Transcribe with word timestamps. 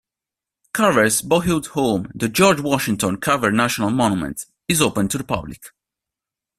Carver's 0.73 1.21
boyhood 1.21 1.67
home, 1.67 2.11
the 2.15 2.27
George 2.27 2.59
Washington 2.59 3.17
Carver 3.17 3.51
National 3.51 3.91
Monument, 3.91 4.47
is 4.67 4.81
open 4.81 5.07
to 5.07 5.19
the 5.19 5.23
public. 5.23 5.61